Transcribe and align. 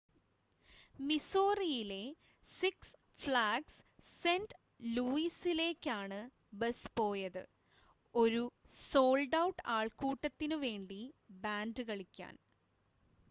മിസോറിയിലെ 0.99 1.99
Six 2.59 2.93
Flags 3.19 3.77
Saint 4.23 4.55
ലൂയിസിലേക്കാണ് 4.95 6.19
bus 6.53 6.91
പോയത് 6.95 7.41
ഒരു 8.15 8.43
സോൾഡ് 8.91 9.39
ഔട്ട് 9.41 9.63
ആൾക്കൂട്ടത്തിനുവേണ്ടി 9.71 11.01
ബാൻഡ് 11.43 11.85
കളിക്കാൻ 11.89 12.33